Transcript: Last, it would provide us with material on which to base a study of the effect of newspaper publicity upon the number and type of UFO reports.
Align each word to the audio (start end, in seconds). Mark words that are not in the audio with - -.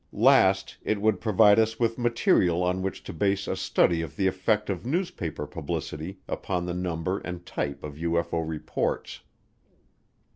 Last, 0.11 0.77
it 0.81 0.99
would 0.99 1.21
provide 1.21 1.59
us 1.59 1.79
with 1.79 1.99
material 1.99 2.63
on 2.63 2.81
which 2.81 3.03
to 3.03 3.13
base 3.13 3.47
a 3.47 3.55
study 3.55 4.01
of 4.01 4.15
the 4.15 4.25
effect 4.25 4.67
of 4.67 4.83
newspaper 4.83 5.45
publicity 5.45 6.17
upon 6.27 6.65
the 6.65 6.73
number 6.73 7.19
and 7.19 7.45
type 7.45 7.83
of 7.83 7.97
UFO 7.97 8.43
reports. 8.49 9.19